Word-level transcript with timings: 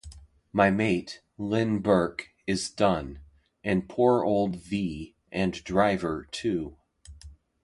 My 0.51 0.71
mate, 0.71 1.21
Len 1.37 1.77
Burke, 1.77 2.29
is 2.47 2.71
done, 2.71 3.19
and 3.63 3.87
poor 3.87 4.23
old 4.25 4.55
V. 4.55 5.15
and 5.31 5.63
Driver 5.63 6.27
too. 6.31 6.75